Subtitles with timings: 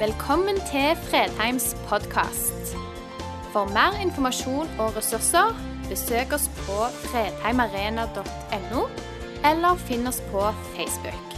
[0.00, 2.70] Velkommen til Fredheims podkast.
[3.52, 5.50] For mer informasjon og ressurser,
[5.90, 8.84] besøk oss på fredheimarena.no,
[9.50, 11.34] eller finn oss på Facebook.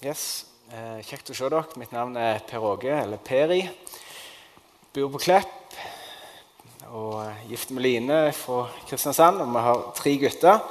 [0.00, 1.76] Yes, eh, Kjekt å se dere.
[1.76, 3.60] Mitt navn er Per Åge, eller Peri.
[4.96, 5.76] Bor på Klepp
[6.88, 7.20] og
[7.52, 9.44] gift med Line fra Kristiansand.
[9.44, 10.64] Og vi har tre gutter.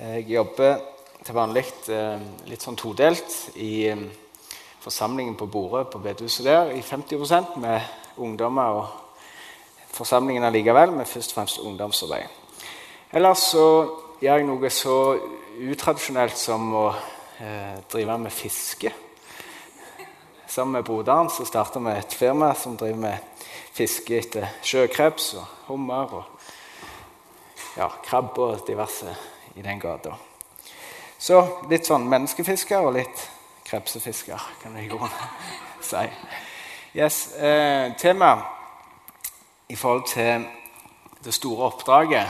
[0.00, 0.78] Jeg jobber
[1.26, 4.04] til vanlig eh, litt sånn todelt i eh,
[4.80, 8.86] forsamlingen på Bordet på bedehuset der i 50% med ungdommer og
[9.92, 12.32] forsamlingen allikevel, med først og fremst ungdomsarbeid.
[13.12, 13.64] Ellers så
[14.22, 14.94] gjør jeg noe så
[15.68, 18.92] utradisjonelt som å eh, drive med fiske.
[20.46, 23.44] Sammen med broderen så starta vi et firma som driver med
[23.76, 29.12] fiske etter sjøkreps og hummer og ja, krabbe og diverse
[29.60, 30.16] i den gata.
[31.20, 33.26] Så litt sånn menneskefisker og litt
[33.68, 35.12] krepsefisker, kan vi godt
[35.90, 36.06] si.
[36.96, 40.46] Yes, eh, Temaet i forhold til
[41.20, 42.26] det store oppdraget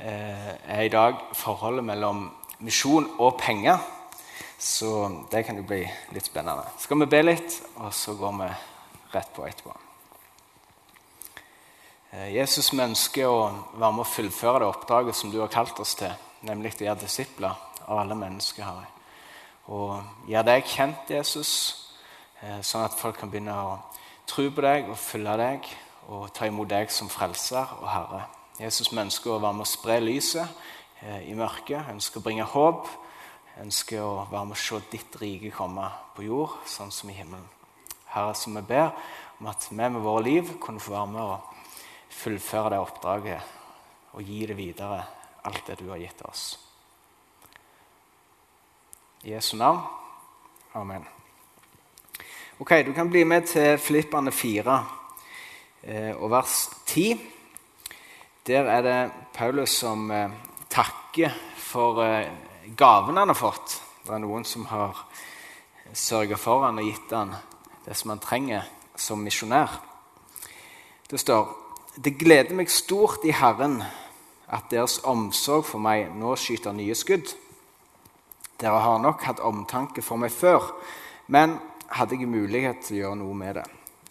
[0.00, 2.24] eh, er i dag forholdet mellom
[2.64, 3.78] misjon og penger.
[4.58, 6.64] Så det kan jo bli litt spennende.
[6.80, 8.48] Skal vi be litt, og så går vi
[9.12, 9.76] rett på etterpå.
[12.10, 13.38] Eh, Jesus vi ønsker å
[13.76, 16.10] være med å fullføre det oppdraget som du har kalt oss til,
[16.46, 17.54] nemlig å gjøre disipler
[17.86, 18.64] av alle mennesker.
[18.64, 18.88] Herre.
[19.70, 21.52] Og gjøre deg kjent, Jesus,
[22.42, 23.78] eh, sånn at folk kan begynne å
[24.26, 25.68] tro på deg og følge deg
[26.08, 28.24] og ta imot deg som frelser og Herre.
[28.60, 30.48] Jesus vi ønsker å være med å spre lyset
[31.02, 32.88] eh, i mørket, ønsker å bringe håp,
[33.60, 37.46] ønsker å være med å se ditt rike komme på jord, sånn som i himmelen.
[38.10, 38.90] Herre, som vi ber
[39.38, 41.38] om at vi med våre liv kunne få være med å
[42.10, 43.56] fullføre det oppdraget
[44.18, 45.04] og gi det videre,
[45.42, 46.58] alt det du har gitt oss.
[49.22, 49.80] I Jesu navn.
[50.72, 51.04] Amen.
[52.58, 54.86] Ok, Du kan bli med til Filippane 4
[55.82, 57.20] eh, og vers 10.
[58.46, 60.30] Der er det Paulus som eh,
[60.70, 62.28] takker for eh,
[62.76, 63.80] gaven han har fått.
[64.04, 65.06] Det er noen som har
[65.92, 67.34] sørga for han og gitt han
[67.84, 69.80] det som han trenger som misjonær.
[71.10, 71.48] Det står
[71.96, 73.80] det gleder meg stort i Herren
[74.50, 77.30] at deres omsorg for meg nå skyter nye skudd.
[78.60, 80.72] Dere har nok hatt omtanke for meg før,
[81.30, 81.56] men
[81.94, 83.66] hadde ikke mulighet til å gjøre noe med det.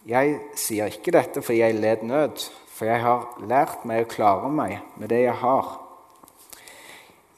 [0.10, 2.42] Jeg sier ikke dette fordi jeg led nød,
[2.72, 5.74] for jeg har lært meg å klare meg med det jeg har.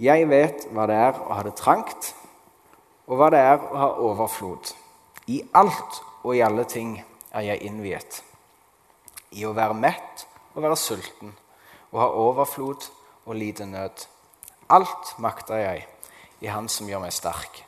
[0.02, 2.14] Jeg vet hva det er å ha det trangt,
[3.10, 4.72] og hva det er å ha overflod.
[5.28, 6.96] I alt og i alle ting
[7.34, 8.22] er jeg innviet.
[9.34, 11.34] I å være mett og være sulten,
[11.92, 12.88] å har overflod
[13.26, 14.08] og lide nød.
[14.72, 15.86] Alt makter jeg
[16.42, 17.64] i Han som gjør meg sterk.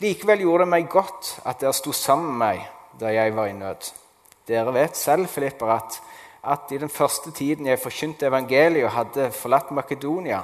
[0.00, 2.64] Likevel gjorde det meg godt at dere sto sammen med meg
[3.00, 3.92] da jeg var i nød.
[4.48, 6.00] Dere vet selv, Filipper, at,
[6.42, 10.42] at i den første tiden jeg forkynte evangeliet og hadde forlatt Makedonia,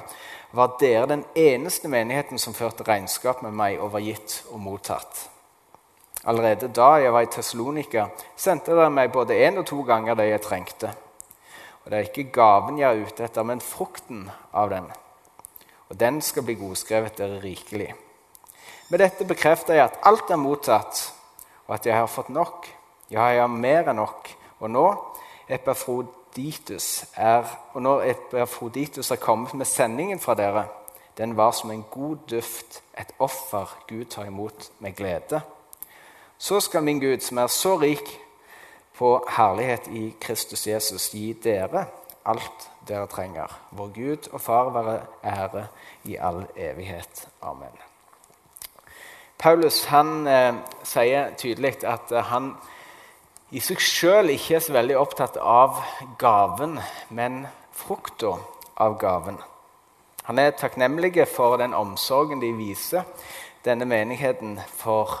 [0.53, 5.29] var dere den eneste menigheten som førte regnskap med meg og var gitt og mottatt.
[6.25, 10.29] Allerede da jeg var i Tessalonika, sendte dere meg både én og to ganger det
[10.29, 10.93] jeg trengte.
[11.83, 14.87] Og det er ikke gaven jeg er ute etter, men frukten av den.
[15.89, 17.91] Og den skal bli godskrevet dere rikelig.
[18.89, 21.03] Med dette bekrefter jeg at alt er mottatt,
[21.67, 22.67] og at jeg har fått nok.
[23.11, 24.31] Ja, jeg har mer enn nok.
[24.63, 24.85] Og nå
[25.51, 30.65] Epafroditus er, og når Epafroditus er kommet med sendingen fra dere,
[31.17, 35.41] den var som en god duft, et offer Gud tar imot med glede.
[36.37, 38.07] Så skal min Gud, som er så rik
[38.97, 41.87] på herlighet i Kristus Jesus, gi dere
[42.25, 43.51] alt dere trenger.
[43.71, 45.65] Vår Gud og Far være ære
[46.03, 47.27] i all evighet.
[47.41, 47.73] Amen.
[49.37, 50.53] Paulus han eh,
[50.87, 52.53] sier tydelig at eh, han
[53.53, 55.81] i seg sjøl ikke er så veldig opptatt av
[56.17, 56.79] gaven,
[57.13, 57.43] men
[57.75, 58.37] frukta
[58.81, 59.37] av gaven.
[60.23, 63.03] Han er takknemlig for den omsorgen de viser
[63.65, 65.19] denne menigheten for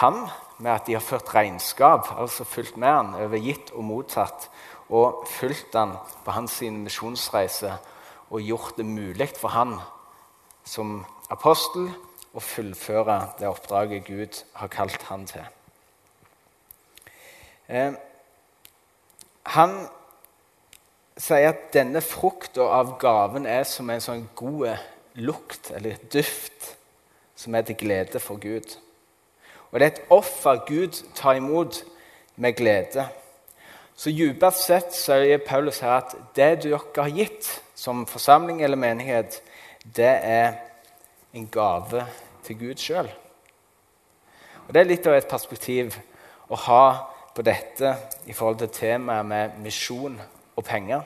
[0.00, 0.28] han
[0.58, 4.48] med at de har ført regnskap, altså fulgt med han over gitt og mottatt,
[4.88, 7.72] og fulgt han på hans misjonsreise
[8.30, 9.76] og gjort det mulig for han
[10.64, 11.00] som
[11.32, 11.88] apostel
[12.34, 15.44] å fullføre det oppdraget Gud har kalt han til.
[17.68, 17.94] Eh,
[19.54, 19.76] han
[21.16, 24.74] sier at denne frukta av gaven er som en sånn god
[25.14, 26.74] lukt, eller duft,
[27.38, 28.76] som er til glede for Gud.
[29.74, 31.80] Og det er et offer Gud tar imot
[32.36, 33.08] med glede.
[33.96, 39.40] Så dypest sett sier Paulus her at det dere har gitt som forsamling eller menighet,
[39.82, 40.54] det er
[41.34, 42.06] en gave
[42.46, 43.10] til Gud sjøl.
[44.70, 45.98] Det er litt av et perspektiv
[46.46, 46.86] å ha
[47.34, 47.96] på dette
[48.30, 50.20] i forhold til temaet med misjon
[50.54, 51.02] og penger.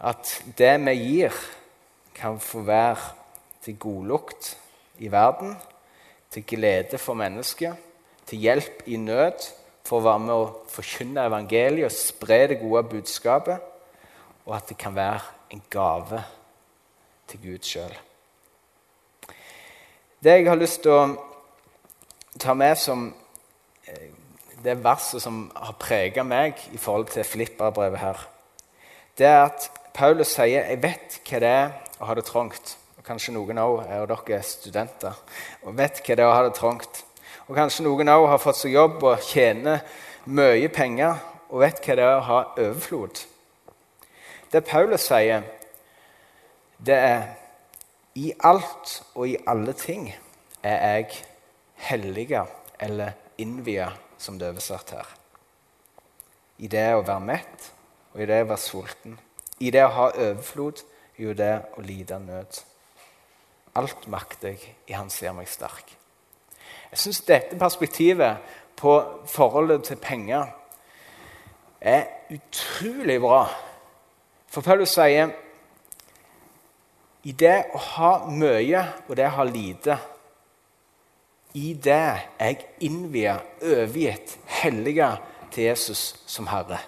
[0.00, 1.36] At det vi gir,
[2.16, 3.12] kan få være
[3.62, 4.56] til godlukt
[4.98, 5.52] i verden,
[6.30, 7.74] til glede for mennesker,
[8.26, 9.46] til hjelp i nød,
[9.88, 13.62] for å være med å forkynne evangeliet og spre det gode budskapet,
[14.44, 15.22] og at det kan være
[15.52, 16.20] en gave
[17.28, 17.94] til Gud sjøl.
[20.18, 21.02] Det jeg har lyst til å
[22.40, 23.08] ta med som
[23.86, 24.10] eh,
[24.64, 28.24] det verset som har preget meg i forhold til Filippa-brevet her,
[29.18, 31.70] det er at Paulus sier 'Jeg vet hva det er
[32.00, 32.76] å ha det trangt'.
[32.98, 35.14] Og Kanskje noen av dere er studenter
[35.62, 37.04] og vet hva det er å ha det trangt.
[37.48, 39.80] Og kanskje noen av har fått seg jobb og tjener
[40.28, 41.16] mye penger
[41.48, 43.22] og vet hva det er å ha overflod.
[44.52, 45.46] Det Paulus sier,
[46.78, 47.22] det er
[48.18, 50.10] i alt og i alle ting
[50.66, 51.22] er jeg
[51.88, 52.44] hellige
[52.80, 55.10] eller innvia, som det er oversatt her.
[56.58, 57.68] I det å være mett
[58.14, 59.18] og i det å være sulten.
[59.60, 60.82] I det å ha overflod,
[61.18, 62.60] jo det å lide nød.
[63.78, 64.58] Alt makter
[64.88, 65.94] i Han ser meg sterk.
[66.90, 68.94] Jeg syns dette perspektivet på
[69.28, 70.48] forholdet til penger
[71.80, 73.42] er utrolig bra.
[74.48, 75.30] For Paulus sier
[77.28, 79.98] i det å ha mye og det å ha lite
[81.58, 82.04] I det
[82.38, 85.08] jeg innvier, overgitt, hellige
[85.50, 86.78] til Jesus som Herre.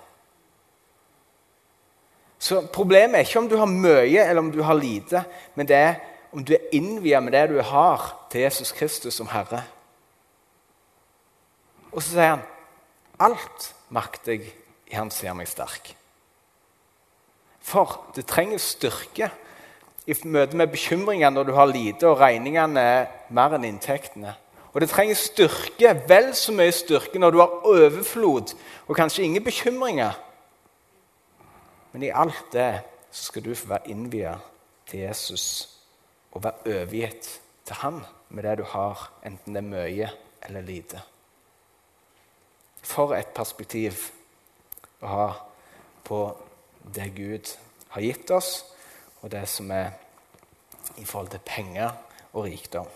[2.39, 5.25] Så Problemet er ikke om du har mye eller om du har lite,
[5.57, 5.99] men det er
[6.33, 9.65] om du er innvia med det du har, til Jesus Kristus som Herre.
[11.91, 12.45] Og så sier han
[13.21, 14.53] alt makter jeg
[14.91, 15.93] i Han ser meg sterk.
[17.63, 19.31] For det trenger styrke
[20.07, 24.35] i møte med bekymringer når du har lite og regningene er mer enn inntektene.
[24.71, 28.55] Og det trenger styrke, vel så mye styrke, når du har overflod
[28.87, 30.15] og kanskje ingen bekymringer.
[31.93, 32.81] Men i alt det
[33.11, 34.37] skal du få være innvia
[34.87, 35.80] til Jesus
[36.33, 40.11] og være overgitt til Han med det du har, enten det er mye
[40.43, 41.03] eller lite.
[42.83, 44.11] For et perspektiv
[45.03, 45.27] å ha
[46.05, 46.21] på
[46.95, 47.51] det Gud
[47.95, 48.65] har gitt oss,
[49.21, 49.93] og det som er
[50.97, 51.93] i forhold til penger
[52.33, 52.87] og rikdom.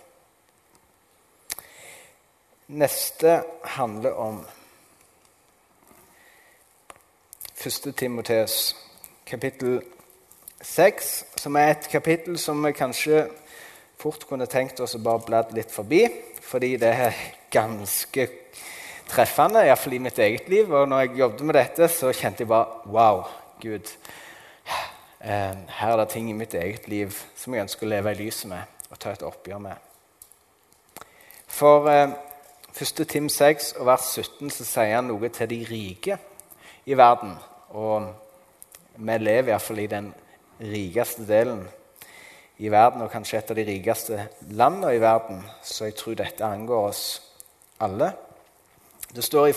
[2.74, 3.42] Neste
[3.76, 4.46] handler om
[7.64, 7.94] 1.
[7.96, 8.76] Timoteus
[9.26, 9.82] kapittel
[10.64, 13.26] 6, som er et kapittel som vi kanskje
[14.00, 16.02] fort kunne tenkt oss å bare bladd litt forbi,
[16.44, 17.20] fordi det er
[17.52, 18.26] ganske
[19.08, 20.72] treffende, iallfall i mitt eget liv.
[20.72, 23.24] Og når jeg jobbet med dette, så kjente jeg bare Wow,
[23.62, 23.92] Gud.
[25.24, 28.18] Eh, her er det ting i mitt eget liv som jeg ønsker å leve i
[28.18, 29.78] lyset med og ta et oppgjør med.
[31.48, 32.12] For eh,
[32.74, 33.06] 1.
[33.08, 36.18] Tim 6 og vers 17 så sier han noe til de rike
[36.84, 37.32] i verden.
[37.72, 38.10] Og
[38.96, 40.12] vi lever iallfall i den
[40.60, 41.64] rikeste delen
[42.58, 46.46] i verden, og kanskje et av de rikeste landene i verden, så jeg tror dette
[46.46, 47.04] angår oss
[47.82, 48.12] alle.
[49.14, 49.56] Det står i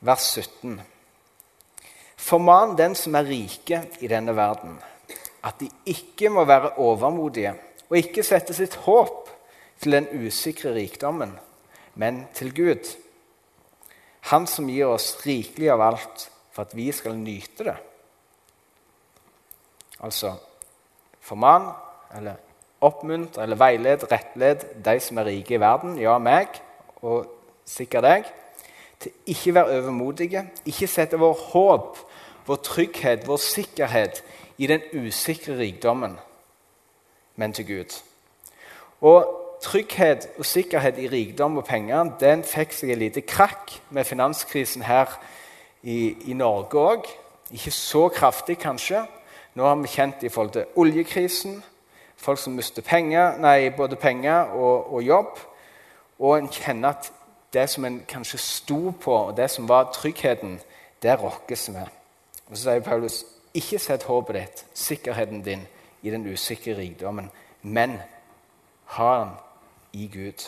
[0.00, 0.80] vers 17.:
[2.16, 4.78] Forman den som er rike i denne verden,
[5.42, 7.54] at de ikke må være overmodige
[7.88, 9.28] og ikke sette sitt håp
[9.80, 11.32] til den usikre rikdommen,
[11.94, 12.96] men til Gud.
[14.20, 17.76] Han som gir oss rikelig av alt for at vi skal nyte det.
[20.02, 20.34] Altså
[21.20, 21.70] forman
[22.16, 22.34] eller
[22.80, 26.60] oppmuntre eller veiled, rettled de som er rike i verden, ja, meg
[27.02, 27.26] og
[27.68, 28.30] sikkert deg,
[29.00, 32.00] til ikke være overmodige, ikke sette vår håp,
[32.46, 34.22] vår trygghet, vår sikkerhet
[34.58, 36.18] i den usikre rikdommen,
[37.36, 38.00] men til Gud.
[39.00, 44.08] Og trygghet og sikkerhet i rikdom og penger den fikk seg en liten krakk med
[44.08, 45.12] finanskrisen her
[45.82, 47.08] i, i Norge òg.
[47.52, 49.04] Ikke så kraftig, kanskje,
[49.60, 51.58] nå har vi kjent i forhold til oljekrisen,
[52.16, 55.40] folk som mister penger, nei, både penger og, og, jobb.
[56.18, 57.10] Og en kjenner at
[57.52, 60.54] det som en kanskje sto på, og det som var tryggheten,
[61.02, 61.90] det rokkes med.
[62.48, 63.18] Og Så sier Paulus
[63.54, 65.66] ikke sett håpet ditt, sikkerheten din,
[66.02, 67.28] i den usikre rikdommen,
[67.62, 67.98] men
[68.96, 69.34] ha den
[69.92, 70.46] i Gud.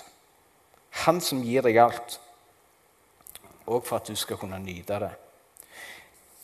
[1.05, 2.17] Han som gir deg alt,
[3.67, 5.13] og for at du skal kunne nyte det.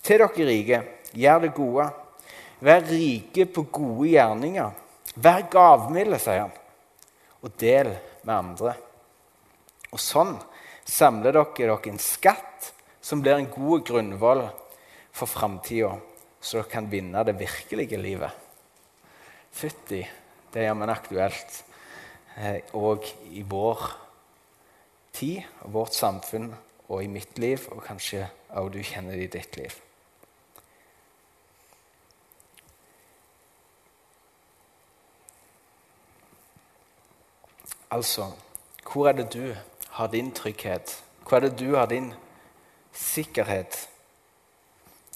[0.02, 0.82] Til dere rike,
[1.16, 1.88] gjør det gode
[2.58, 4.72] Vær rike på gode gjerninger.
[5.18, 6.54] Vær gavmilde, sier han,
[7.42, 7.92] og del
[8.26, 8.74] med andre.
[9.92, 10.34] Og sånn
[10.88, 14.44] samler dere dere en skatt som blir en god grunnvoll
[15.14, 15.94] for framtida,
[16.40, 18.44] så dere kan vinne det virkelige livet.
[19.54, 20.02] Fytti.
[20.48, 21.62] Det er jammen aktuelt.
[22.38, 23.82] Eh, og i vår
[25.12, 25.42] tid
[25.74, 26.52] vårt samfunn
[26.88, 28.24] og i mitt liv, og kanskje
[28.56, 29.74] òg du kjenner det i ditt liv.
[37.90, 38.32] Altså,
[38.92, 39.54] hvor er det du
[39.90, 41.04] har din trygghet?
[41.28, 42.14] Hvor er det du har din
[42.92, 43.88] sikkerhet?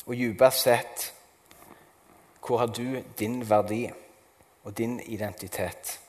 [0.07, 1.15] Og dypest sett,
[2.47, 3.91] hvor har du din verdi
[4.65, 6.01] og din identitet?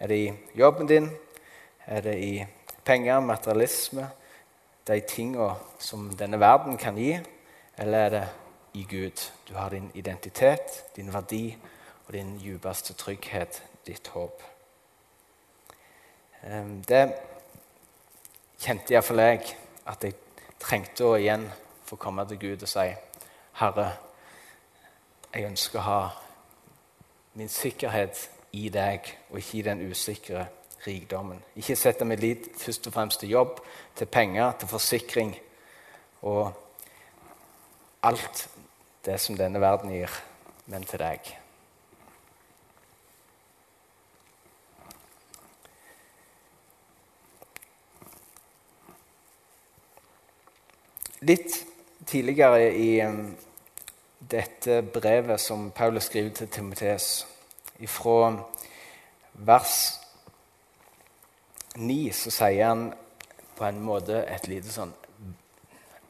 [0.00, 1.10] Er det i jobben din?
[1.86, 2.44] Er det i
[2.84, 4.10] penger, materialisme,
[4.86, 7.18] de tinga som denne verden kan gi?
[7.78, 8.28] Eller er det
[8.74, 9.30] i Gud?
[9.48, 11.58] Du har din identitet, din verdi
[12.06, 14.42] og din dypeste trygghet, ditt håp.
[16.88, 17.02] Det
[18.62, 19.42] kjente iallfall jeg
[19.90, 20.16] at jeg
[20.62, 21.46] trengte å igjen
[21.86, 22.86] få komme til Gud og si
[23.58, 23.88] Herre,
[25.32, 26.00] jeg ønsker å ha
[27.38, 30.46] min sikkerhet i deg, og ikke i den usikre
[30.86, 31.40] rikdommen.
[31.56, 33.60] Ikke sette min lit først og fremst til jobb,
[33.96, 35.36] til penger, til forsikring
[36.22, 36.52] og
[38.02, 38.48] alt
[39.06, 40.20] det som denne verden gir,
[40.66, 41.32] men til deg.
[51.22, 51.66] Litt
[52.06, 53.36] tidligere i um,
[54.18, 57.26] dette brevet som Paulus skriver til Timoteus,
[57.78, 58.32] ifra
[59.32, 59.76] vers
[61.76, 62.82] 9, så sier han
[63.54, 64.90] på en måte et lite sånn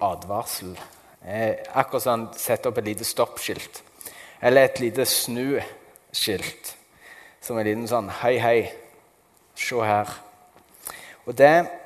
[0.01, 0.73] advarsel.
[1.21, 3.83] Eh, akkurat som han setter opp et lite stoppskilt.
[4.41, 6.73] Eller et lite snuskilt.
[7.45, 8.73] Som en liten sånn Hei, hei,
[9.61, 10.09] se her.
[11.29, 11.82] Og det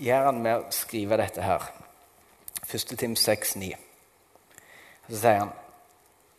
[0.00, 1.66] gjør han med å skrive dette her.
[2.70, 2.96] 1.
[2.98, 3.74] Tim 6,9.
[5.10, 5.56] Så sier han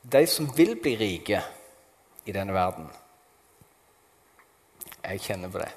[0.02, 1.44] de som vil bli rike
[2.26, 2.88] i denne verden
[5.04, 5.70] Jeg kjenner på det.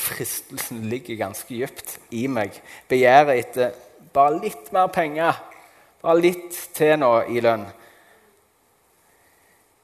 [0.00, 2.56] Fristelsen ligger ganske dypt i meg.
[2.88, 3.76] Begjæret etter
[4.12, 5.38] bare litt mer penger,
[6.02, 7.64] bare litt til nå i lønn.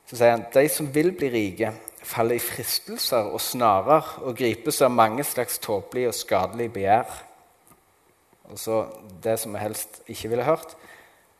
[0.07, 1.73] Så sier han de som vil bli rike,
[2.07, 7.16] faller i fristelser og snarer og gripes av mange slags tåpelige og skadelige begjær
[8.50, 8.85] og så
[9.23, 10.76] det som vi helst ikke ville hørt,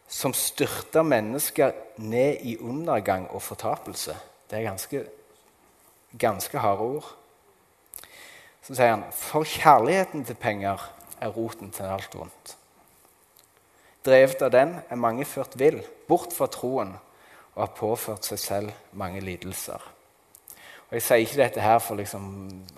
[0.09, 4.17] som styrter mennesker ned i undergang og fortapelse.
[4.51, 5.05] Det er ganske,
[6.19, 7.09] ganske harde ord.
[8.63, 10.83] Så sier han for kjærligheten til penger
[11.23, 12.57] er roten til alt vondt.
[14.07, 16.95] Drevet av den er mange ført vill, bort fra troen,
[17.57, 19.83] og har påført seg selv mange lidelser.
[20.87, 22.27] Og Jeg sier ikke dette her for liksom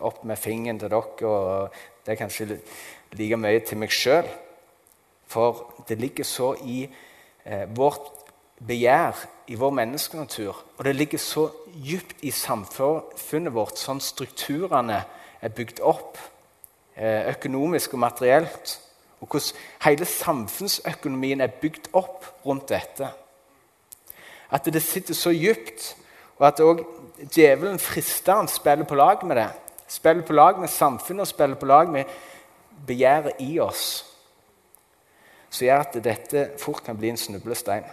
[0.01, 1.75] opp med fingeren til dere, og
[2.07, 2.61] det er kanskje
[3.17, 4.29] like mye til meg sjøl.
[5.29, 6.87] For det ligger så i
[7.45, 8.11] eh, vårt
[8.67, 9.17] begjær,
[9.49, 14.99] i vår menneskenatur, og det ligger så dypt i samfunnet vårt, sånn strukturene
[15.41, 16.19] er bygd opp,
[16.97, 18.75] eh, økonomisk og materielt,
[19.21, 23.09] og hvordan hele samfunnsøkonomien er bygd opp rundt dette.
[24.51, 25.95] At det sitter så dypt,
[26.39, 26.85] og at òg
[27.35, 29.49] djevelen frister han spiller på lag med det.
[29.89, 32.05] Spiller på lag med samfunnet og spiller på lag med
[32.87, 34.05] begjæret i oss,
[35.51, 37.87] som gjør at dette fort kan bli en snublestein.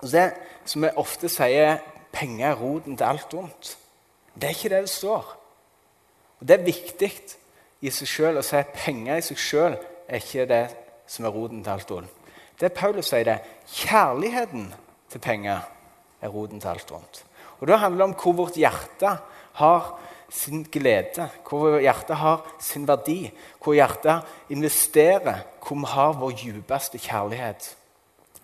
[0.00, 0.30] Og det
[0.64, 1.78] som vi ofte sier,
[2.12, 3.76] penger er roten til alt vondt.
[4.34, 5.36] Det er ikke det det står.
[6.40, 7.12] Og Det er viktig
[7.80, 9.76] i seg selv å si at penger i seg selv
[10.08, 10.64] er ikke det
[11.10, 12.16] som er roten til alt vondt.
[12.60, 13.40] Det Paulus sier, det
[13.72, 14.66] kjærligheten
[15.10, 15.62] til penger
[16.20, 17.24] er roten til alt vondt.
[17.60, 19.16] Og Da handler det om hvor vårt hjerte
[19.60, 23.30] har sin glede, hvor hjertet har sin verdi,
[23.62, 27.76] hvor hjertet investerer, hvor vi har vår djupeste kjærlighet,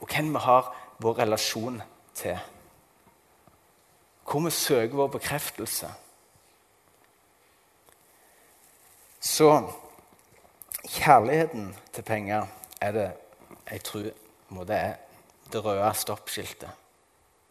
[0.01, 1.83] og hvem vi har vår relasjon
[2.15, 2.39] til.
[4.27, 5.89] Hvor vi søker vår bekreftelse.
[9.21, 9.63] Så
[10.89, 12.47] kjærligheten til penger
[12.81, 13.11] er det
[13.71, 14.11] jeg tror
[14.49, 14.95] må det er
[15.53, 16.71] det røde stoppskiltet,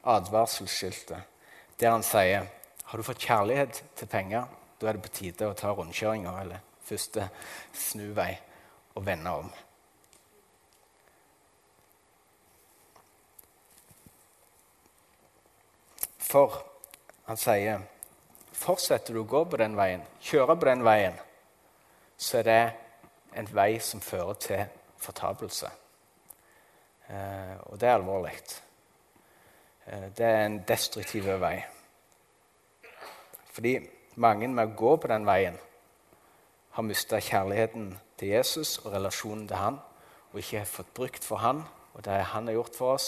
[0.03, 1.23] advarselskiltet,
[1.79, 2.47] der han sier
[2.85, 4.47] har du fått kjærlighet til penger,
[4.79, 7.29] da er det på tide å ta rundkjøringa eller første
[7.73, 8.31] snuvei
[8.95, 9.51] og vende om.
[16.25, 16.57] For
[17.25, 17.85] han sier
[18.55, 21.17] fortsetter du å gå på den veien, kjøre på den veien,
[22.17, 22.61] så er det
[23.35, 24.63] en vei som fører til
[25.01, 25.69] fortapelse.
[27.07, 28.33] Eh, og det er alvorlig.
[29.85, 31.57] Eh, det er en destruktiv vei.
[33.55, 33.77] Fordi
[34.19, 35.55] mange med å gå på den veien
[36.75, 39.79] har mista kjærligheten til Jesus og relasjonen til han,
[40.31, 41.63] og ikke har fått brukt for han
[41.95, 43.07] og det han har gjort for oss,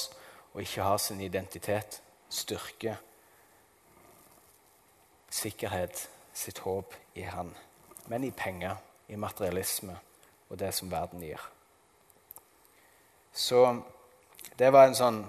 [0.53, 1.99] og ikke har sin identitet,
[2.29, 2.95] styrke,
[5.29, 7.51] sikkerhet, sitt håp i Han,
[8.07, 8.77] men i penger,
[9.07, 9.97] i materialisme
[10.49, 11.41] og det som verden gir.
[13.33, 13.81] Så
[14.57, 15.19] det var en sånn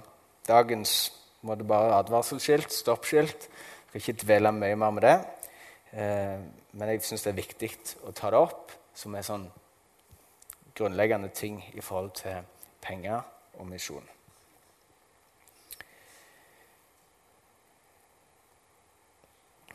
[0.48, 1.10] dagens
[1.42, 3.48] måtte bare advarselskilt, stoppskilt.
[3.92, 5.16] Jeg skal ikke dvele mye mer med det.
[5.92, 6.40] Eh,
[6.72, 7.70] men jeg syns det er viktig
[8.04, 9.46] å ta det opp som en sånn
[10.76, 12.44] grunnleggende ting i forhold til
[12.84, 13.22] penger
[13.58, 14.04] og misjon.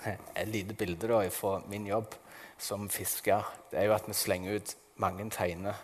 [0.06, 2.16] Et lite bilde da fra min jobb
[2.60, 5.80] som fisker det er jo at vi slenger ut mange teiner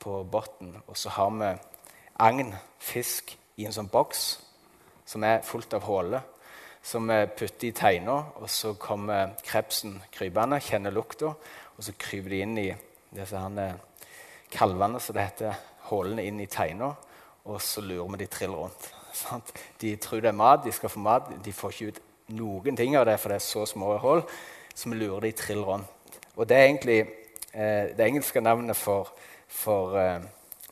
[0.00, 0.80] på bunnen.
[0.86, 1.50] Og så har vi
[2.20, 4.40] agn, fisk, i en sånn boks
[5.04, 6.22] som er fullt av huller.
[6.82, 11.34] Som vi putter i teina, og så kommer krepsen krypende, kjenner lukta,
[11.76, 12.70] og så kryper de inn i
[13.14, 13.76] disse her
[14.50, 15.60] kalvene, som det heter,
[15.90, 16.92] hullene inn i teina,
[17.44, 18.90] og så lurer vi de trill rundt.
[19.22, 19.52] Sant?
[19.80, 21.30] De tror det er mat, de skal få mat.
[21.44, 22.02] De får ikke ut
[22.36, 24.22] noen ting av det, for det er så små hull.
[24.74, 26.20] Så vi lurer de trill rundt.
[26.36, 27.00] Og det er egentlig
[27.52, 29.10] eh, det engelske navnet for,
[29.48, 30.22] for eh,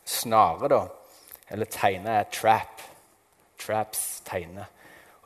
[0.07, 0.85] snare, da,
[1.51, 2.85] eller teine, er trap.
[3.59, 4.69] Traps, teine.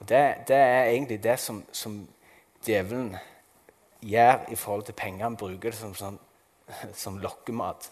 [0.02, 2.08] Og det, det er egentlig det som, som,
[2.66, 3.16] djevelen
[4.02, 5.24] gjør i forhold til penger.
[5.24, 6.16] Han bruker det som, sånn,
[7.04, 7.86] som lokkemat.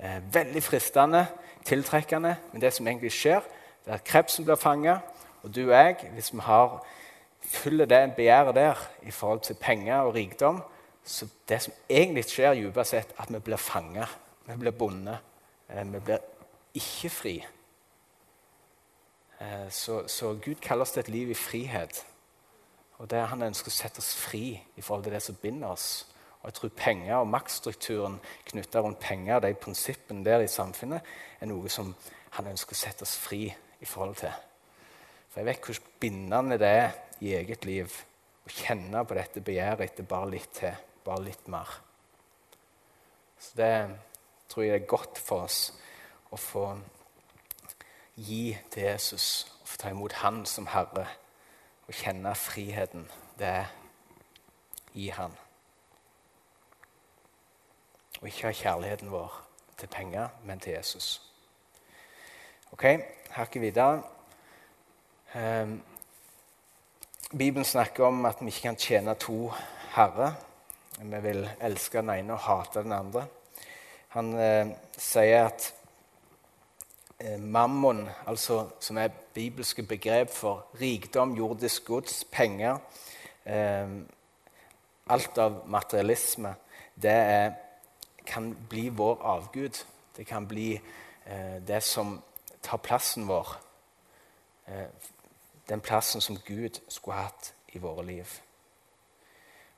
[0.00, 1.26] Eh, veldig fristende,
[1.64, 3.44] tiltrekkende, men det som egentlig skjer,
[3.84, 4.98] det er at krepsen blir fanga,
[5.42, 6.78] og du og jeg, hvis vi har
[7.44, 10.62] fyller det begjæret der i forhold til penger og rikdom,
[11.04, 14.08] så det som egentlig skjer dypest sett, at vi blir fanga.
[14.48, 15.20] Vi blir bundet.
[15.68, 16.24] Eh, vi blir
[16.80, 17.36] ikke fri.
[19.40, 22.04] Eh, så, så, Gud kaller oss til et liv i frihet.
[22.98, 26.06] Og det Han ønsker å sette oss fri i forhold til det som binder oss.
[26.40, 31.02] Og jeg tror penger og maktstrukturen knytta rundt penger, de prinsippene der i samfunnet,
[31.40, 31.94] er noe som
[32.36, 34.32] han ønsker å sette oss fri i forhold til.
[35.28, 37.92] For jeg vet hvor bindende det er i eget liv
[38.46, 41.68] å kjenne på dette begjæret etter bare litt til bare litt mer.
[43.38, 43.72] Så det
[44.48, 45.60] tror jeg er godt for oss
[46.32, 46.66] å få
[48.16, 51.06] gi til Jesus og få ta imot Han som Herre
[51.86, 53.72] og kjenne friheten det er
[54.94, 55.32] i Han.
[58.20, 59.42] Og ikke ha kjærligheten vår
[59.78, 61.20] til penger, men til Jesus.
[62.72, 62.84] Ok,
[63.30, 64.02] hakket videre.
[65.34, 65.82] Um,
[67.30, 69.52] Bibelen snakker om at vi ikke kan tjene to
[69.94, 70.32] herrer.
[70.98, 73.26] Vi vil elske den ene og hate den andre.
[74.08, 75.74] Han eh, sier at
[77.38, 82.78] mammon, altså, som er bibelske begrep for rikdom, jordisk gods, penger
[83.46, 83.88] eh,
[85.08, 86.54] Alt av materialisme,
[87.02, 87.52] det er,
[88.26, 89.84] kan bli vår avgud.
[90.16, 90.72] Det kan bli
[91.26, 92.22] eh, det som
[92.62, 93.52] tar plassen vår.
[94.66, 94.88] Eh,
[95.68, 98.26] den plassen som Gud skulle hatt i våre liv.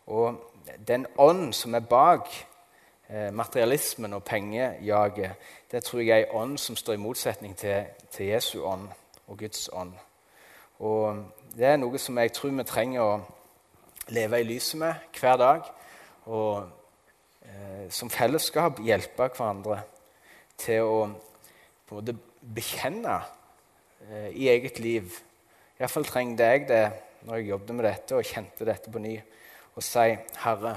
[0.07, 0.40] Og
[0.88, 2.47] den ånd som er bak eh,
[3.09, 5.31] materialismen og pengejaget,
[5.73, 8.88] det tror jeg er en ånd som står i motsetning til, til Jesu ånd
[9.27, 9.92] og Guds ånd.
[10.79, 11.25] Og
[11.57, 13.14] Det er noe som jeg tror vi trenger å
[14.14, 15.64] leve i lyset med hver dag.
[16.29, 16.68] Og
[17.42, 19.81] eh, som fellesskap hjelpe hverandre
[20.61, 21.01] til å
[21.90, 23.16] måte bekjenne
[24.07, 25.16] eh, i eget liv.
[25.81, 26.85] Iallfall trengte jeg det
[27.27, 29.16] når jeg jobbet med dette og kjente dette på ny
[29.79, 30.77] og si, 'Herre,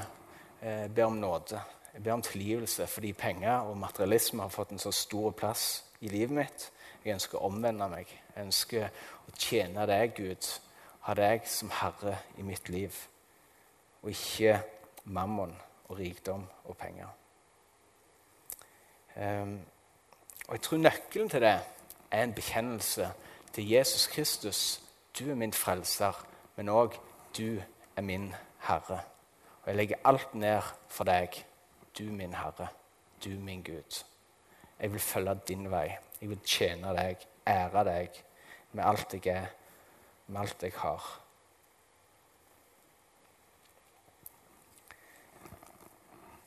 [0.62, 1.62] eh, ber om nåde.
[1.94, 6.08] Jeg ber om tilgivelse fordi penger og materialisme har fått en så stor plass i
[6.08, 6.72] livet mitt.
[7.04, 8.10] Jeg ønsker å omvende meg.
[8.36, 8.86] Jeg ønsker
[9.28, 10.48] å tjene deg, Gud.
[11.08, 12.96] Ha deg som Herre i mitt liv,
[14.04, 14.60] og ikke
[15.04, 15.56] mammon
[15.90, 17.10] og rikdom og penger.
[19.16, 19.60] Um,
[20.48, 21.58] og Jeg tror nøkkelen til det
[22.12, 23.12] er en bekjennelse
[23.54, 24.82] til Jesus Kristus.
[25.20, 26.14] Du er min frelser,
[26.56, 26.96] men òg
[27.38, 27.62] du
[27.96, 29.02] er min Herre.
[29.64, 31.46] Og jeg legger alt ned for deg,
[31.98, 32.68] du min Herre,
[33.24, 34.04] du min Gud.
[34.80, 35.98] Jeg vil følge din vei.
[36.22, 38.22] Jeg vil tjene deg, ære deg
[38.72, 39.48] med alt jeg er,
[40.28, 41.10] med alt jeg har.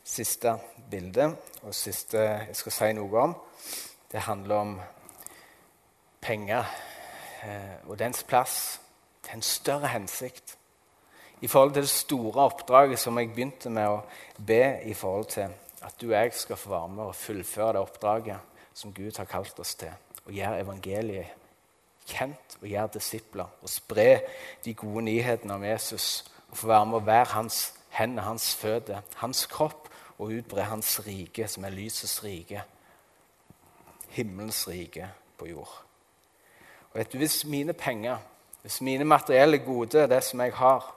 [0.05, 0.59] Siste
[0.91, 3.37] bilde, og siste jeg skal si noe om,
[4.13, 4.75] det handler om
[6.21, 6.69] penger
[7.43, 8.81] eh, og dens plass
[9.23, 10.57] til en større hensikt
[11.45, 13.99] i forhold til det store oppdraget som jeg begynte med å
[14.41, 15.51] be i forhold til
[15.85, 19.29] at du og jeg skal få være med og fullføre det oppdraget som Gud har
[19.29, 19.93] kalt oss til.
[20.25, 21.35] Og gjøre evangeliet
[22.09, 23.53] kjent og gjøre disipler.
[23.61, 24.23] Og spre
[24.65, 26.25] de gode nyhetene om Jesus.
[26.49, 27.61] Og få være med å være hans
[27.93, 29.93] hender, hans føtter, hans kropp.
[30.17, 32.65] Og utbre hans rike, som er lysets rike.
[34.17, 35.77] Himmelens rike på jord.
[36.93, 38.17] Og vet du, Hvis mine penger,
[38.63, 40.95] hvis mine materielle gode, det som jeg har,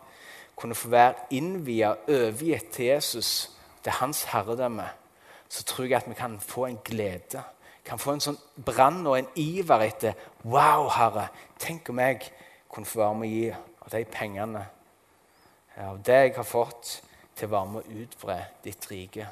[0.58, 3.52] kunne få være innvia, overgitt til Jesus,
[3.84, 4.88] til hans herredømme,
[5.50, 7.44] så tror jeg at vi kan få en glede.
[7.86, 12.32] Kan få en sånn brann og en iver etter Wow, Herre, tenk om jeg
[12.74, 14.64] kunne få være med å gi av de pengene,
[15.78, 16.98] av det jeg har fått,
[17.38, 19.28] til å være med å utbre ditt rike.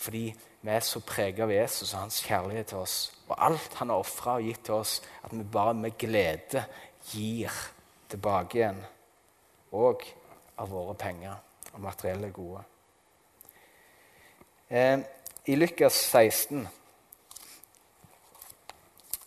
[0.00, 0.24] Fordi
[0.62, 2.96] vi er så preget av Jesus og hans kjærlighet til oss.
[3.28, 6.64] Og alt han har ofra og gitt til oss, at vi bare med glede
[7.12, 7.52] gir
[8.10, 8.80] tilbake igjen.
[9.76, 10.02] Og
[10.60, 11.38] av våre penger
[11.72, 12.62] og materielle gode.
[14.70, 15.00] Eh,
[15.46, 16.68] I Lukas 16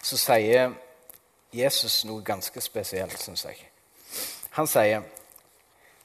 [0.04, 0.74] så sier
[1.54, 3.60] Jesus noe ganske spesielt, syns jeg.
[4.58, 5.04] Han sier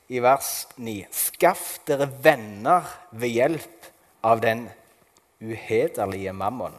[0.08, 3.88] i vers 9.: Skaff dere venner ved hjelp
[4.24, 4.68] av den
[5.40, 6.74] uhederlige mammon.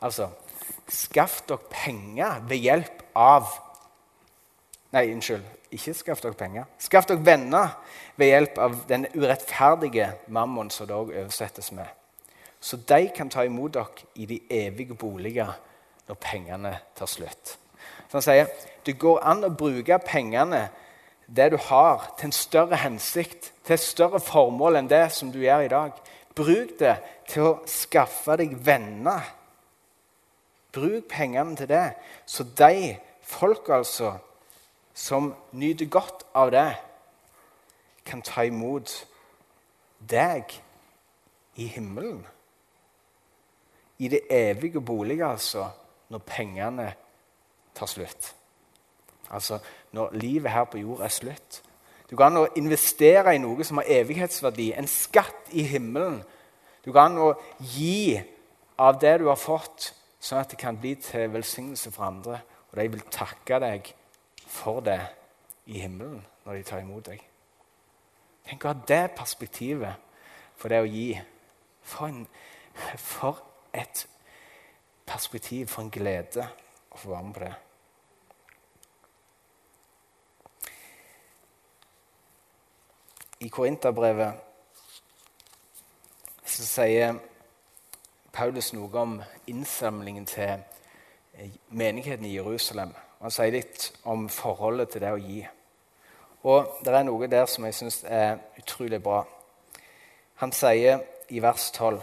[0.00, 0.30] Altså
[0.88, 3.48] Skaff dere penger ved hjelp av
[4.94, 5.42] Nei, unnskyld.
[5.74, 6.68] Ikke skaff dere penger.
[6.78, 7.72] Skaff dere venner
[8.16, 11.88] ved hjelp av den urettferdige mammon, som det òg oversettes med.
[12.62, 15.50] Så de kan ta imot dere i de evige boliger
[16.06, 17.56] når pengene tar slutt.
[18.06, 18.52] Så han sier
[18.86, 20.68] det går an å bruke pengene,
[21.26, 25.40] det du har, til en større hensikt, til et større formål enn det som du
[25.40, 25.96] gjør i dag.
[26.36, 26.94] Bruk det
[27.32, 29.26] til å skaffe deg venner.
[30.70, 31.88] Bruk pengene til det,
[32.26, 34.12] så de folk altså
[34.94, 36.68] som nyter godt av det,
[38.04, 38.92] kan ta imot
[39.98, 40.52] deg
[41.56, 42.22] i himmelen.
[43.98, 45.68] I det evige bolig, altså,
[46.08, 46.88] når pengene
[47.74, 48.34] tar slutt.
[49.30, 49.58] Altså
[49.92, 51.62] når livet her på jord er slutt.
[52.10, 56.20] Du kan investere i noe som har evighetsverdi, en skatt i himmelen.
[56.84, 57.16] Du kan
[57.58, 58.20] gi
[58.78, 62.42] av det du har fått, sånn at det kan bli til velsignelse for andre.
[62.70, 63.94] Og de vil takke deg
[64.54, 65.00] for det
[65.66, 67.22] i himmelen når de tar imot deg.
[68.44, 69.94] Tenk å ha det perspektivet
[70.56, 71.20] for det å gi.
[71.84, 72.26] For, en,
[73.00, 73.42] for
[73.74, 74.06] et
[75.08, 76.46] perspektiv, for en glede
[76.90, 77.54] å få være med på det.
[83.44, 84.32] I Korinterbrevet
[86.54, 87.18] sier
[88.32, 89.18] Paulus noe om
[89.50, 90.62] innsamlingen til
[91.68, 92.94] menigheten i Jerusalem.
[93.24, 95.38] Han sier litt om forholdet til det å gi.
[96.44, 99.22] Og det er noe der som jeg syns er utrolig bra.
[100.42, 101.00] Han sier
[101.32, 102.02] i vers 12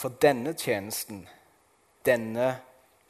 [0.00, 1.26] For denne tjenesten,
[2.08, 2.48] denne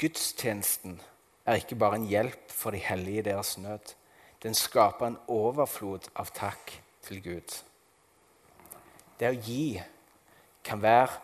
[0.03, 0.99] gudstjenesten,
[1.46, 3.94] er ikke bare en hjelp for de hellige i deres nød.
[4.42, 6.75] Den skaper en overflod av takk
[7.07, 7.61] til Gud.
[9.23, 9.79] Det å gi
[10.66, 11.14] kan være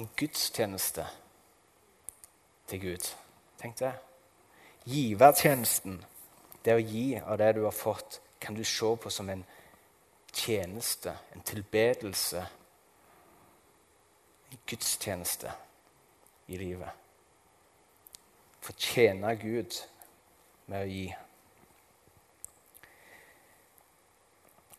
[0.00, 1.04] en gudstjeneste
[2.68, 3.10] til Gud.
[3.58, 3.92] Tenk det.
[4.88, 5.98] Givertjenesten,
[6.64, 9.44] det å gi av det du har fått, kan du se på som en
[10.32, 12.44] tjeneste, en tilbedelse,
[14.50, 15.52] en gudstjeneste
[16.48, 16.90] i livet.
[18.64, 19.76] Fortjene Gud
[20.68, 21.06] med å gi.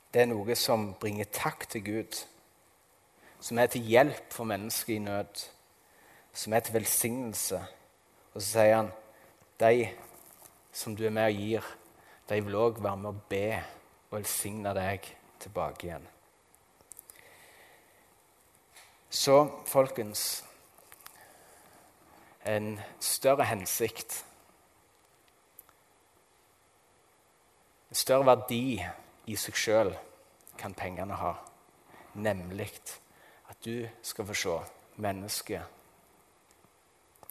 [0.10, 2.21] Det er noe som bringer takk til Gud,
[3.39, 5.43] som er til hjelp for mennesker i nød,
[6.34, 7.62] som er til velsignelse
[8.39, 8.89] og så sier han
[9.60, 9.89] de
[10.71, 11.65] som du er med og gir,
[12.30, 15.10] de vil òg være med å be og velsigne deg
[15.43, 16.06] tilbake igjen.
[19.10, 19.36] Så,
[19.67, 20.45] folkens
[22.47, 24.21] En større hensikt
[27.89, 28.80] En større verdi
[29.28, 29.91] i seg sjøl
[30.62, 31.34] kan pengene ha,
[32.15, 32.71] nemlig
[33.52, 34.56] at du skal få se
[35.04, 35.79] mennesket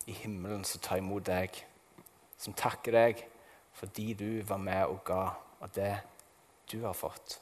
[0.08, 1.52] i himmelen som tar imot deg,
[2.40, 3.26] som takker deg
[3.78, 5.24] fordi du var med og ga
[5.62, 5.92] av det
[6.72, 7.36] du har fått.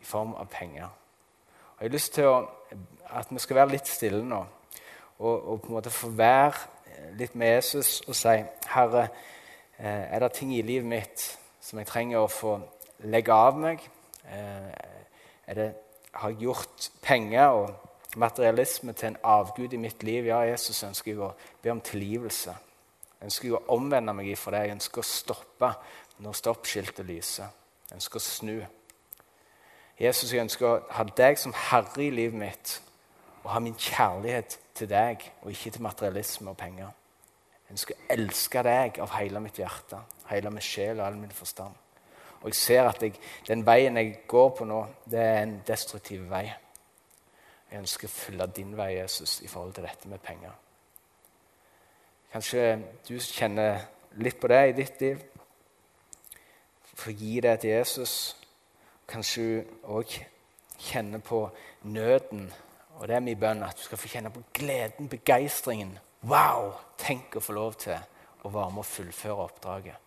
[0.00, 0.88] I form av penger.
[1.74, 2.36] Og Jeg har lyst til å,
[3.10, 4.40] at vi skal være litt stille nå
[5.18, 8.34] og, og på en måte få være litt med Jesus og si
[8.70, 9.08] Herre,
[9.78, 11.24] eh, er det ting i livet mitt
[11.60, 12.56] som jeg trenger å få
[13.10, 13.82] legge av meg?
[14.24, 14.70] Eh,
[15.46, 15.68] er det,
[16.14, 20.26] har jeg gjort penger og materialisme til en avgud i mitt liv.
[20.26, 22.54] Ja, Jesus ønsker jeg å be om tilgivelse.
[23.18, 24.64] Jeg ønsker å omvende meg ifra det.
[24.66, 25.70] Jeg ønsker å stoppe
[26.24, 27.52] når stoppskiltet lyser.
[27.88, 28.56] Jeg ønsker å snu.
[30.00, 32.74] Jesus, jeg ønsker å ha deg som herre i livet mitt
[33.44, 36.90] og ha min kjærlighet til deg og ikke til materialisme og penger.
[37.64, 40.00] Jeg ønsker å elske deg av hele mitt hjerte,
[40.30, 41.76] hele min sjel og all min forstand.
[42.42, 43.14] Og jeg ser at jeg,
[43.48, 46.44] den veien jeg går på nå, det er en destruktiv vei.
[47.74, 50.52] Jeg ønsker å følge din vei, Jesus, i forhold til dette med penger.
[52.30, 52.66] Kanskje
[53.08, 53.80] du kjenner
[54.22, 55.24] litt på det i ditt liv.
[56.94, 58.12] Få gi det til Jesus.
[59.10, 60.12] Kanskje du òg
[60.78, 61.40] kjenner på
[61.90, 62.46] nøden.
[63.00, 65.96] Og det er min bønn at du skal få kjenne på gleden, begeistringen.
[66.22, 66.76] Wow!
[66.98, 67.98] Tenk å få lov til
[68.44, 69.98] å være med og fullføre oppdraget.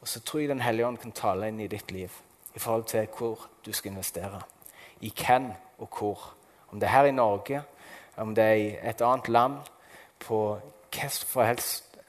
[0.00, 2.10] Og så tror jeg Den hellige ånd kan tale inn i ditt liv
[2.54, 4.42] i forhold til hvor du skal investere.
[5.00, 6.34] I hvem og hvor.
[6.70, 7.62] Om det er her i Norge,
[8.16, 9.58] om det er i et annet land,
[10.18, 10.58] på
[10.90, 11.58] hvilken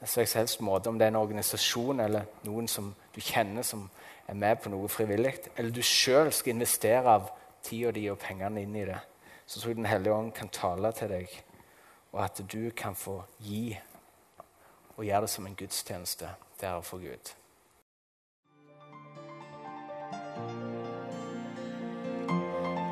[0.06, 3.90] slags helst måte, om det er en organisasjon eller noen som du kjenner som
[4.28, 7.30] er med på noe frivillig, eller du sjøl skal investere av
[7.66, 9.00] tida di og pengene inn i det,
[9.46, 11.44] så tror jeg Den hellige ånd kan tale til deg,
[12.12, 13.78] og at du kan få gi
[14.98, 16.30] og gjøre det som en gudstjeneste
[16.62, 17.39] der for Gud.